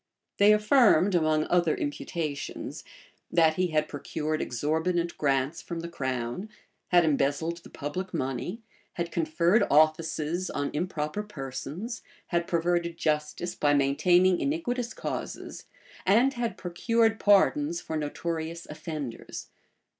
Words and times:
They 0.39 0.51
affirmed, 0.51 1.13
among 1.13 1.45
other 1.45 1.75
imputations, 1.75 2.83
that 3.31 3.53
he 3.53 3.67
had 3.67 3.87
procured 3.87 4.41
exorbitant 4.41 5.15
grants 5.15 5.61
from 5.61 5.81
the 5.81 5.87
crown, 5.87 6.49
had 6.87 7.05
embezzled 7.05 7.57
the 7.57 7.69
public 7.69 8.11
money, 8.11 8.63
had 8.93 9.11
conferred 9.11 9.61
offices 9.69 10.49
on 10.49 10.71
improper 10.73 11.21
persons, 11.21 12.01
had 12.29 12.47
perverted 12.47 12.97
justice 12.97 13.53
by 13.53 13.75
maintaining 13.75 14.39
iniquitous 14.39 14.95
causes, 14.95 15.65
and 16.03 16.33
had 16.33 16.57
procured 16.57 17.19
pardons 17.19 17.79
for 17.79 17.95
notorious 17.95 18.65
offenders. 18.71 19.49